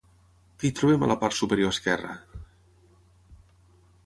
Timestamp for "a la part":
1.07-1.37